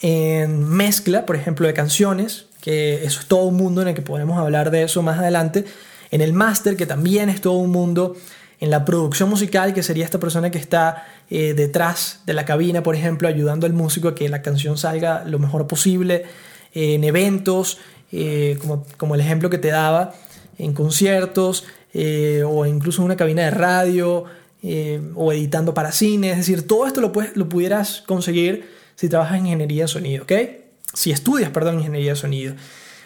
[0.00, 4.02] en mezcla, por ejemplo, de canciones, que eso es todo un mundo en el que
[4.02, 5.64] podemos hablar de eso más adelante,
[6.12, 8.14] en el máster, que también es todo un mundo,
[8.62, 12.82] en la producción musical, que sería esta persona que está eh, detrás de la cabina,
[12.82, 16.24] por ejemplo, ayudando al músico a que la canción salga lo mejor posible,
[16.74, 17.78] en eventos,
[18.12, 20.12] eh, como, como, el ejemplo que te daba,
[20.58, 21.64] en conciertos,
[21.94, 24.24] eh, o incluso en una cabina de radio,
[25.14, 29.38] o editando para cine, es decir, todo esto lo, puedes, lo pudieras conseguir si trabajas
[29.38, 30.32] en ingeniería de sonido, ¿ok?
[30.92, 32.54] Si estudias, perdón, ingeniería de sonido.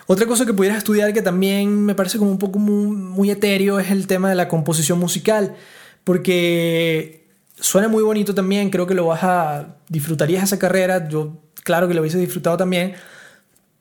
[0.08, 3.92] Otra cosa que pudieras estudiar que también me parece como un poco muy, etéreo es
[3.92, 5.54] el tema de la composición musical,
[6.02, 7.25] porque
[7.56, 11.94] suena muy bonito también, creo que lo vas a disfrutarías esa carrera, yo claro que
[11.94, 12.94] lo hubiese disfrutado también,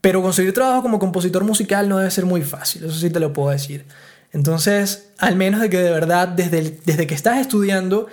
[0.02, 3.34] pero conseguir trabajo como compositor musical no debe ser muy fácil, eso sí te lo
[3.34, 3.86] puedo decir.
[4.32, 8.08] Entonces, al menos de que de verdad desde, desde que estás estudiando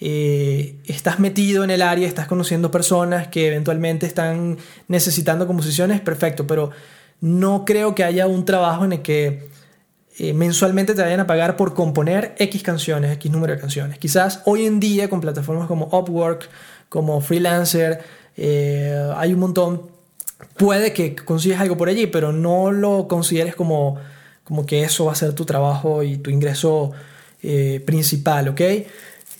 [0.00, 6.46] eh, estás metido en el área, estás conociendo personas que eventualmente están necesitando composiciones, perfecto,
[6.46, 6.70] pero
[7.20, 9.48] no creo que haya un trabajo en el que
[10.18, 13.98] eh, mensualmente te vayan a pagar por componer X canciones, X número de canciones.
[13.98, 16.48] Quizás hoy en día con plataformas como Upwork,
[16.88, 18.00] como Freelancer,
[18.36, 19.82] eh, hay un montón,
[20.56, 23.96] puede que consigas algo por allí, pero no lo consideres como,
[24.44, 26.92] como que eso va a ser tu trabajo y tu ingreso
[27.84, 28.60] principal, ¿ok?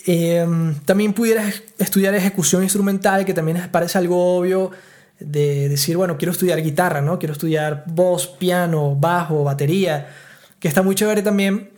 [0.05, 4.69] Em, también pudieras estudiar ejecución instrumental, que también parece algo obvio
[5.19, 7.17] de decir, bueno, quiero estudiar guitarra, ¿no?
[7.17, 10.07] Quiero estudiar voz, piano, bajo, batería,
[10.65, 11.69] que está muy chévere también,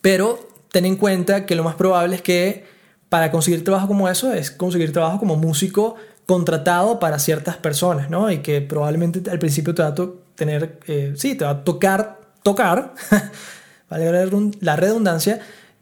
[0.00, 2.64] pero ten en cuenta que lo más probable es que
[3.08, 8.30] para conseguir trabajo como eso es conseguir trabajo como músico contratado para ciertas personas, ¿no?
[8.30, 9.94] Y que probablemente al principio te va a
[10.36, 12.94] tener, eh, sí, te va a tocar, tocar,
[13.90, 15.40] vale la redundancia,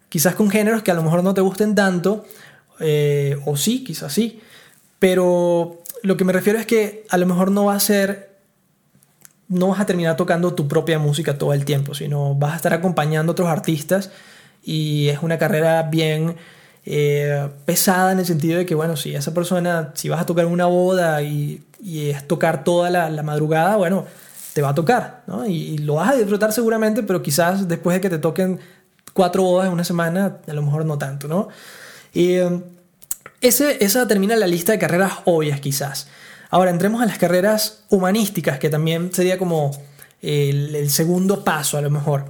[0.08, 2.24] quizás con géneros que a lo mejor no te gusten tanto,
[2.80, 4.40] eh, o sí, quizás sí,
[4.98, 8.33] pero lo que me refiero es que a lo mejor no va a ser,
[9.54, 12.74] no vas a terminar tocando tu propia música todo el tiempo, sino vas a estar
[12.74, 14.10] acompañando a otros artistas
[14.62, 16.36] y es una carrera bien
[16.84, 20.46] eh, pesada en el sentido de que, bueno, si esa persona, si vas a tocar
[20.46, 24.06] una boda y, es tocar toda la, madrugada, bueno,
[24.54, 25.46] te va a tocar, ¿no?
[25.46, 28.58] y, lo vas a disfrutar seguramente, pero quizás después de que te toquen
[29.12, 31.48] cuatro bodas en una semana, a lo mejor no tanto, ¿no?
[32.16, 32.62] Um,
[33.40, 36.08] ese, esa termina la lista de carreras obvias quizás.
[36.54, 39.72] Ahora entremos a las carreras humanísticas, que también sería como
[40.22, 42.26] el, segundo paso a lo mejor.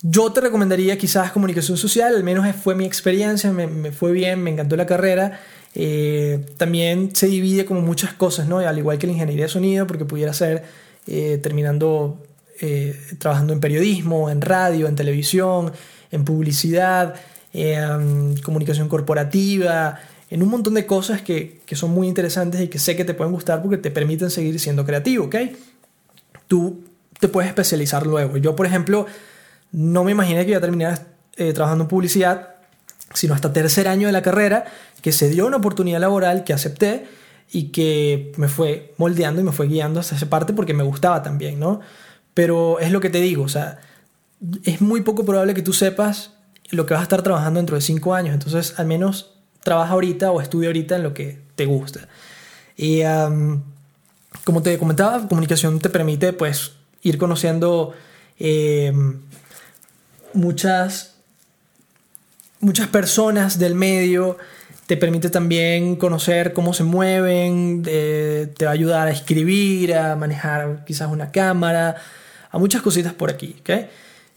[0.00, 4.48] Yo te recomendaría quizás comunicación social, al menos fue mi experiencia, me, fue bien, me
[4.48, 5.38] encantó la carrera.
[5.74, 8.60] Eh, también se divide como muchas cosas, ¿no?
[8.60, 10.64] Al igual que la ingeniería de sonido, porque pudiera ser
[11.06, 12.16] eh, terminando
[12.62, 15.70] eh, trabajando en periodismo, en radio, en televisión,
[16.10, 17.14] en publicidad,
[17.52, 20.00] en comunicación corporativa,
[20.32, 23.34] en un montón de cosas que, son muy interesantes y que sé que te pueden
[23.34, 25.36] gustar porque te permiten seguir siendo creativo, ¿ok?
[26.48, 26.84] Tú
[27.20, 28.38] te puedes especializar luego.
[28.38, 29.04] Yo, por ejemplo,
[29.72, 32.54] no me imaginé que iba a terminar eh, trabajando en publicidad,
[33.12, 34.64] sino hasta tercer año de la carrera,
[35.02, 37.06] que se dio una oportunidad laboral que acepté
[37.52, 41.22] y que me fue moldeando y me fue guiando hasta esa parte porque me gustaba
[41.22, 41.80] también, ¿no?
[42.32, 43.80] Pero es lo que te digo, o sea,
[44.64, 46.30] es muy poco probable que tú sepas
[46.70, 48.32] lo que vas a estar trabajando dentro de cinco años.
[48.32, 49.31] Entonces, al menos
[49.62, 52.08] trabaja ahorita o estudia ahorita en lo que te gusta.
[52.76, 53.02] Y
[54.44, 56.72] como te comentaba, comunicación te permite pues
[57.02, 57.92] ir conociendo
[58.38, 59.20] em,
[60.32, 61.14] muchas,
[62.60, 64.38] muchas personas del medio,
[64.86, 70.84] te permite también conocer cómo se mueven, te va a ayudar a escribir, a manejar
[70.84, 71.96] quizás una cámara,
[72.50, 73.56] a muchas cositas por aquí.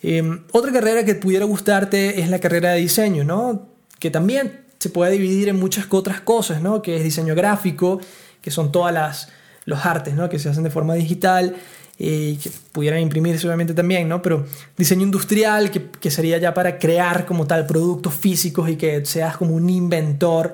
[0.03, 3.75] Em, otra carrera que pudiera gustarte es la carrera de diseño, ¿no?
[3.99, 6.81] que también se puede dividir en muchas otras cosas, ¿no?
[6.81, 7.99] que es diseño gráfico,
[8.41, 9.29] que son todas las
[9.65, 10.29] los artes, ¿no?
[10.29, 11.55] Que se hacen de forma digital
[11.97, 14.21] y que pudieran imprimirse obviamente también, ¿no?
[14.21, 14.45] Pero
[14.77, 19.37] diseño industrial, que, que, sería ya para crear como tal productos físicos y que seas
[19.37, 20.53] como un inventor.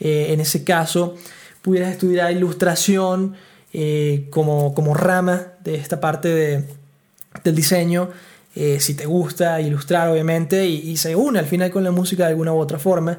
[0.00, 1.16] Eh, en ese caso,
[1.62, 3.34] pudieras estudiar ilustración
[3.72, 6.64] eh, como, como rama de esta parte de,
[7.44, 8.10] del diseño.
[8.56, 12.24] Eh, si te gusta ilustrar obviamente y, y, se une al final con la música
[12.24, 13.18] de alguna u otra forma,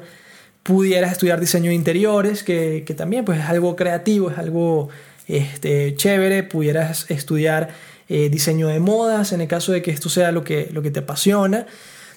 [0.70, 4.88] pudieras estudiar diseño de interiores, que, que también pues, es algo creativo, es algo
[5.26, 7.70] este, chévere, pudieras estudiar
[8.08, 10.92] eh, diseño de modas en el caso de que esto sea lo que, lo que
[10.92, 11.66] te apasiona.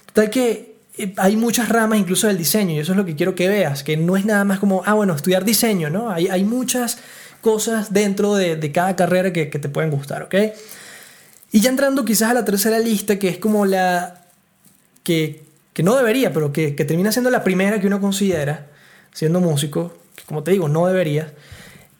[0.06, 3.34] Total que eh, hay muchas ramas incluso del diseño y eso es lo que quiero
[3.34, 6.10] que veas, que no es nada más como, ah, bueno, estudiar diseño, ¿no?
[6.10, 6.98] Hay, hay muchas
[7.40, 10.34] cosas dentro de, de cada carrera que, que, te pueden gustar, ¿ok?
[11.50, 14.26] Y ya entrando quizás a la tercera lista, que es como la
[15.02, 15.42] que,
[15.74, 18.68] que no debería, pero que, que termina siendo la primera que uno considera,
[19.12, 21.34] siendo músico, que como te digo, no debería,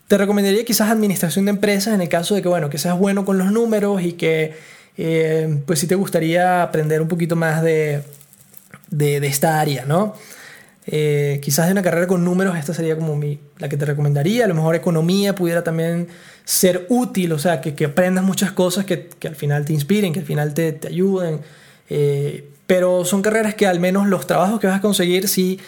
[0.09, 3.25] te recomendaría quizás administración de empresas en el caso de que, bueno, que seas bueno
[3.25, 4.55] con los números y que,
[4.97, 8.03] eh, pues sí te gustaría aprender un poquito más de,
[8.91, 10.15] de, esta área, ¿no?
[10.87, 14.45] Eh, quizás de una carrera con números, esta sería como mi, la que te recomendaría.
[14.45, 16.09] A lo mejor economía pudiera también
[16.45, 20.13] ser útil, o sea, que, que aprendas muchas cosas que, que, al final te inspiren,
[20.13, 21.41] que al final te, te ayuden.
[21.89, 25.61] Eh, pero son carreras que al menos los trabajos que vas a conseguir sí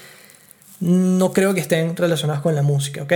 [0.80, 3.12] no creo que estén relacionados con la música, ¿ok?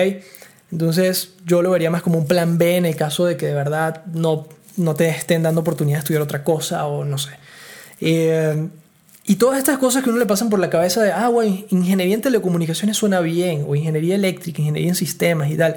[0.72, 3.54] Entonces yo lo vería más como un plan B en el caso de que de
[3.54, 7.32] verdad no, no te estén dando oportunidad de estudiar otra cosa o no sé.
[8.00, 8.68] Eh,
[9.24, 12.14] y todas estas cosas que uno le pasan por la cabeza de, ah, bueno, ingeniería
[12.14, 15.76] en telecomunicaciones suena bien, o ingeniería eléctrica, ingeniería en sistemas y tal.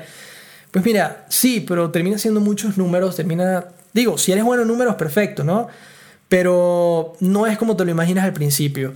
[0.72, 4.96] Pues mira, sí, pero termina siendo muchos números, termina, digo, si eres bueno en números,
[4.96, 5.68] perfecto, ¿no?
[6.34, 8.96] Pero no es como te lo imaginas al principio.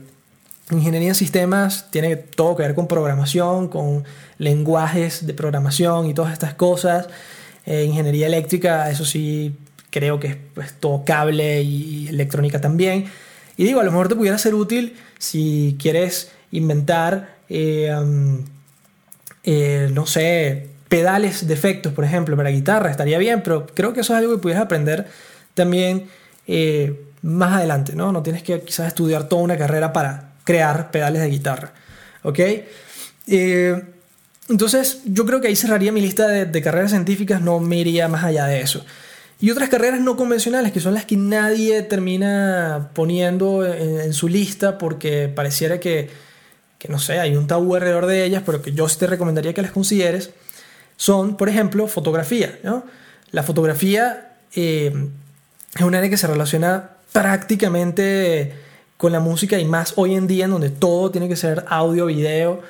[0.71, 4.05] Ingeniería en sistemas tiene todo que ver con programación, con
[4.39, 7.09] lenguajes de programación y todas estas cosas.
[7.67, 9.55] Eh, ingeniería eléctrica, eso sí,
[9.91, 13.05] creo que es pues, todo cable y electrónica también.
[13.55, 17.95] Y digo, a lo mejor te pudiera ser útil si quieres inventar, eh,
[19.43, 23.99] eh, no sé, pedales de efectos, por ejemplo, para guitarra, estaría bien, pero creo que
[23.99, 25.05] eso es algo que pudieras aprender
[25.53, 26.09] también
[27.27, 28.13] más adelante, ¿no?
[28.13, 31.73] No tienes que quizás estudiar toda una carrera para crear pedales de guitarra.
[32.23, 32.39] ¿Ok?
[33.27, 33.83] Eh,
[34.47, 38.23] entonces, yo creo que ahí cerraría mi lista de, carreras científicas, no me iría más
[38.23, 38.85] allá de eso.
[39.41, 44.77] Y otras carreras no convencionales, que son las que nadie termina poniendo en, su lista
[44.77, 46.09] porque pareciera que,
[46.79, 49.53] que, no sé, hay un tabú alrededor de ellas, pero que yo sí te recomendaría
[49.53, 50.31] que las consideres,
[50.95, 52.57] son, por ejemplo, fotografía.
[52.63, 52.85] ¿no?
[53.31, 55.09] La fotografía eh,
[55.75, 58.53] es un área que se relaciona prácticamente
[58.97, 62.07] con la música y más hoy en día en donde todo tiene que ser audio,
[62.07, 62.61] video.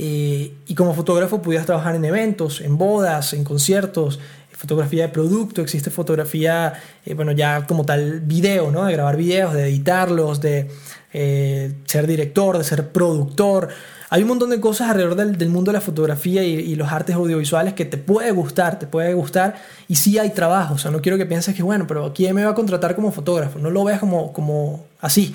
[0.00, 4.20] Eh, y como fotógrafo pudieras trabajar en eventos, en bodas, en conciertos,
[4.58, 6.72] fotografía de producto, existe fotografía,
[7.04, 8.86] eh, bueno, ya como tal video, ¿no?
[8.86, 10.68] De grabar videos, de editarlos, de
[11.12, 13.68] eh, ser director, de ser productor.
[14.10, 17.14] Hay un montón de cosas alrededor del, mundo de la fotografía y, y, los artes
[17.14, 20.74] audiovisuales que te puede gustar, te puede gustar y sí hay trabajo.
[20.74, 23.12] O sea, no quiero que pienses que, bueno, pero ¿quién me va a contratar como
[23.12, 23.58] fotógrafo?
[23.58, 25.34] No lo veas como, como así.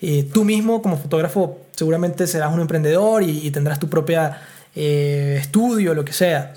[0.00, 4.38] Eh, tú mismo como fotógrafo seguramente serás un emprendedor y, tendrás tu propia
[4.74, 6.52] eh, estudio, lo que sea.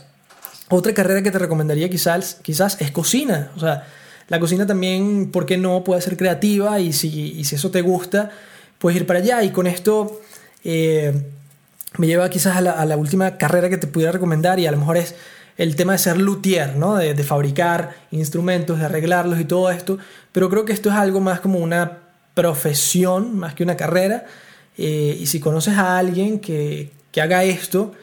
[0.70, 3.52] Otra carrera que te recomendaría quizás, quizás es cocina.
[3.56, 3.88] O sea,
[4.28, 5.84] la cocina también, ¿por qué no?
[5.84, 8.32] Puede ser creativa y si, si eso te gusta,
[8.80, 9.43] puedes ir para allá.
[9.43, 10.22] Y con esto
[10.63, 11.13] eh,
[11.97, 14.97] me lleva quizás a la, última carrera que te pudiera recomendar y a lo mejor
[14.97, 15.15] es
[15.58, 16.96] el tema de ser luthier, ¿no?
[16.96, 19.98] De, de fabricar instrumentos, de arreglarlos y todo esto.
[20.31, 22.00] Pero creo que esto es algo más como una
[22.38, 24.25] profesión más que una carrera.
[24.77, 27.94] Eh, y si conoces a alguien que, que haga esto,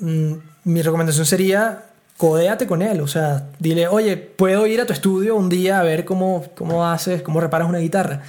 [0.00, 0.32] mm,
[0.64, 1.82] mi recomendación sería
[2.16, 3.00] codéate con él.
[3.00, 6.86] O sea, dile, oye, puedo ir a tu estudio un día a ver cómo, cómo
[6.86, 8.22] haces, cómo reparas una guitarra.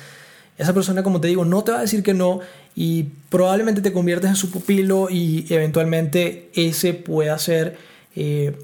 [0.58, 2.40] Esa persona, como te digo, no te va a decir que no
[2.76, 7.78] y probablemente te conviertes en su pupilo y eventualmente ese pueda ser,
[8.16, 8.58] eh,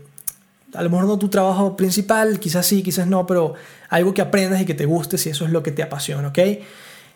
[0.74, 3.54] a lo mejor no tu trabajo principal, quizás sí, quizás no, pero
[3.90, 6.40] algo que aprendas y que te guste si eso es lo que te apasiona, ¿ok?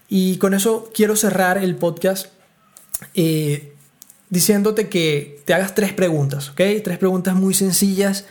[0.09, 2.27] Y con eso quiero cerrar el podcast.
[3.13, 3.73] Eh,
[4.29, 6.61] diciéndote que te hagas tres preguntas, ¿ok?
[6.83, 8.25] Tres preguntas muy sencillas,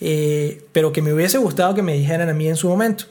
[0.00, 3.04] eh, pero que me hubiese gustado que me dijeran a mí en su momento.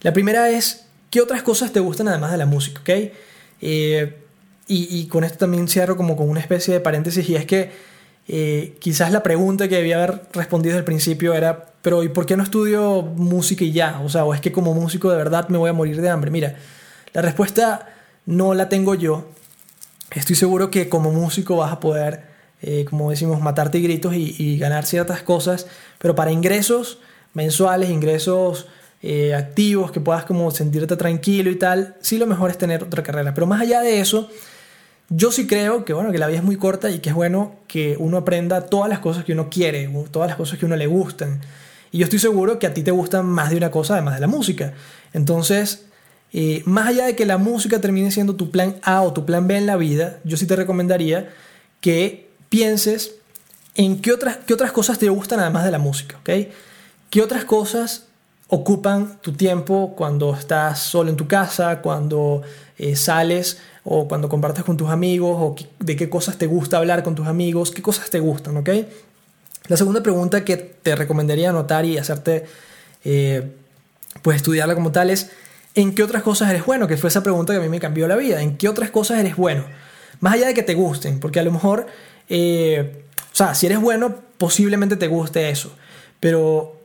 [0.00, 2.90] La primera es, ¿qué otras cosas te gustan además de la música, ¿ok?
[3.60, 4.16] Eh,
[4.70, 7.70] y, con esto también cierro como con una especie de paréntesis y es que
[8.28, 12.36] eh, quizás la pregunta que debía haber respondido al principio era, pero ¿y por qué
[12.36, 14.00] no estudio música y ya?
[14.04, 16.30] O sea, o es que como músico de verdad me voy a morir de hambre.
[16.30, 16.56] Mira,
[17.14, 17.88] la respuesta
[18.26, 19.30] no la tengo yo.
[20.10, 22.24] Estoy seguro que como músico vas a poder,
[22.60, 25.66] eh, como decimos, matarte gritos y, ganar ciertas cosas,
[25.98, 26.98] pero para ingresos
[27.32, 28.66] mensuales, ingresos
[29.02, 33.02] eh, activos, que puedas como sentirte tranquilo y tal, sí lo mejor es tener otra
[33.02, 33.32] carrera.
[33.34, 34.28] Pero más allá de eso,
[35.08, 37.56] yo sí creo que, bueno, que la vida es muy corta y que es bueno
[37.66, 40.86] que uno aprenda todas las cosas que uno quiere, todas las cosas que uno le
[40.86, 41.40] gustan.
[41.90, 44.20] Y yo estoy seguro que a ti te gustan más de una cosa además de
[44.20, 44.74] la música.
[45.12, 45.86] Entonces,
[46.32, 49.46] eh, más allá de que la música termine siendo tu plan A o tu plan
[49.46, 51.30] B en la vida, yo sí te recomendaría
[51.80, 53.14] que pienses
[53.74, 56.48] en qué otras, qué otras cosas te gustan además de la música, ¿ok?
[57.10, 58.07] ¿Qué otras cosas
[58.48, 62.42] ocupan tu tiempo cuando estás solo en tu casa, cuando
[62.78, 67.02] eh, sales o cuando compartes con tus amigos o de qué cosas te gusta hablar
[67.02, 68.70] con tus amigos, qué cosas te gustan, ¿ok?
[69.68, 72.46] La segunda pregunta que te recomendaría anotar y hacerte,
[73.04, 73.52] eh,
[74.22, 75.30] pues estudiarla como tal es,
[75.74, 76.86] ¿en qué otras cosas eres bueno?
[76.86, 78.40] Que fue esa pregunta que a mí me cambió la vida.
[78.40, 79.64] ¿En qué otras cosas eres bueno?
[80.20, 81.86] Más allá de que te gusten, porque a lo mejor,
[82.30, 85.70] eh, o sea, si eres bueno, posiblemente te guste eso.
[86.18, 86.77] Pero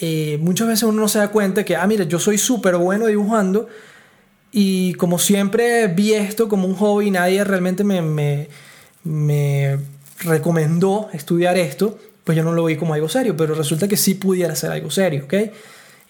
[0.00, 3.06] eh, muchas veces uno no se da cuenta que, ah, mira, yo soy súper bueno
[3.06, 3.68] dibujando
[4.52, 8.48] y como siempre vi esto como un hobby, nadie realmente me, me,
[9.04, 9.78] me
[10.20, 14.14] recomendó estudiar esto, pues yo no lo vi como algo serio, pero resulta que sí
[14.14, 15.34] pudiera ser algo serio, ¿ok?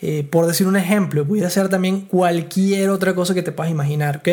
[0.00, 4.18] Eh, por decir un ejemplo, pudiera ser también cualquier otra cosa que te puedas imaginar,
[4.18, 4.28] ¿ok?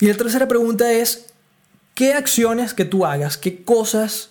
[0.00, 1.26] Y la tercera pregunta es,
[1.94, 4.30] ¿qué acciones que tú hagas, qué cosas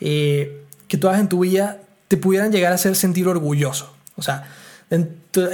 [0.00, 3.94] eh, que tú hagas en tu vida te pudieran llegar a hacer sentir orgulloso?
[4.16, 4.48] O sea,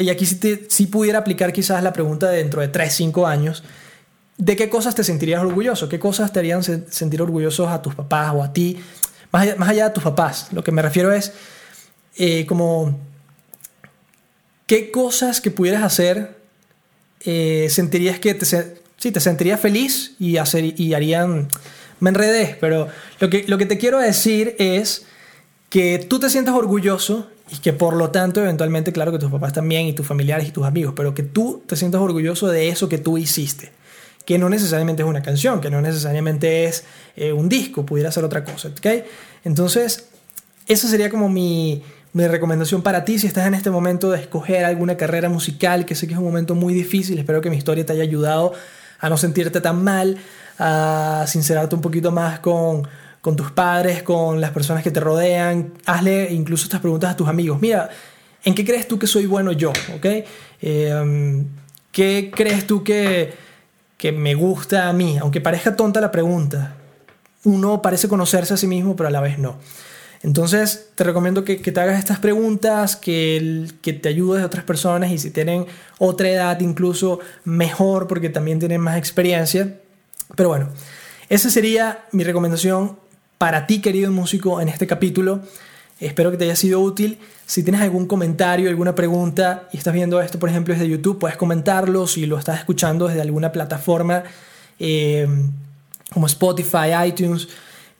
[0.00, 3.64] y aquí sí, pudiera aplicar quizás la pregunta de dentro de 3, 5 años,
[4.38, 5.88] ¿de qué cosas te sentirías orgulloso?
[5.88, 8.78] ¿Qué cosas te harían sentir orgullosos a tus papás o a ti?
[9.32, 11.32] Más allá, de tus papás, lo que me refiero es
[12.16, 12.96] eh, como
[14.66, 16.38] ¿Qué cosas que pudieras hacer
[17.20, 21.48] eh, sentirías que te, sí, te sentirías feliz y, hacer, y harían...
[22.00, 22.88] Me enredé, pero
[23.20, 25.06] lo que, lo que te quiero decir es
[25.74, 29.52] que tú te sientas orgulloso y que por lo tanto eventualmente, claro que tus papás
[29.52, 32.88] también y tus familiares y tus amigos, pero que tú te sientas orgulloso de eso
[32.88, 33.72] que tú hiciste.
[34.24, 36.84] Que no necesariamente es una canción, que no necesariamente es
[37.16, 38.68] eh, un disco, pudiera ser otra cosa.
[38.68, 39.04] ¿ok?
[39.42, 40.10] Entonces,
[40.68, 44.64] esa sería como mi, mi recomendación para ti si estás en este momento de escoger
[44.64, 47.84] alguna carrera musical, que sé que es un momento muy difícil, espero que mi historia
[47.84, 48.52] te haya ayudado
[49.00, 50.18] a no sentirte tan mal,
[50.56, 52.86] a sincerarte un poquito más con,
[53.24, 55.72] con tus padres, con las personas que te rodean.
[55.86, 57.58] Hazle incluso estas preguntas a tus amigos.
[57.58, 57.88] Mira,
[58.44, 59.72] ¿en qué crees tú que soy bueno yo?
[59.96, 60.24] ¿Okay?
[60.60, 61.46] Em,
[61.90, 63.32] ¿Qué crees tú que,
[63.96, 65.16] que me gusta a mí?
[65.16, 66.76] Aunque parezca tonta la pregunta,
[67.44, 69.56] uno parece conocerse a sí mismo, pero a la vez no.
[70.22, 75.10] Entonces, te recomiendo que, te hagas estas preguntas, que, que te ayudes a otras personas
[75.12, 75.64] y si tienen
[75.98, 79.80] otra edad incluso mejor porque también tienen más experiencia.
[80.36, 80.68] Pero bueno,
[81.30, 83.02] esa sería mi recomendación
[83.44, 85.40] para ti, querido músico, en este capítulo.
[86.00, 87.18] Espero que te haya sido útil.
[87.44, 91.36] Si tienes algún comentario, alguna pregunta y estás viendo esto, por ejemplo, desde YouTube, puedes
[91.36, 92.06] comentarlo.
[92.06, 94.22] Si lo estás escuchando desde alguna plataforma
[94.78, 95.28] eh,
[96.10, 97.48] como Spotify, iTunes,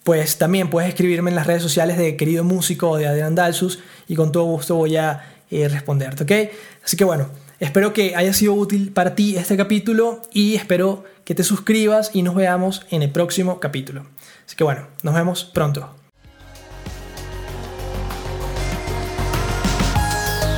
[0.03, 3.81] pues también puedes escribirme en las redes sociales de querido músico o de Adrián Dalsus
[4.09, 6.53] y con todo gusto voy a eh, responderte, ¿ok?
[6.83, 7.29] Así que bueno,
[7.61, 12.23] espero que haya sido útil para ti este capítulo y espero que te suscribas y
[12.23, 14.07] nos veamos en el próximo capítulo.
[14.47, 15.95] Así que bueno, nos vemos pronto.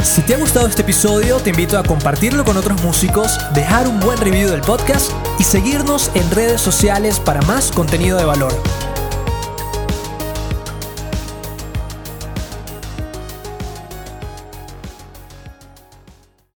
[0.03, 4.01] Si te ha gustado este episodio, te invito a compartirlo con otros músicos, dejar un
[4.01, 8.53] buen review del podcast y seguirnos en redes sociales para más contenido de valor.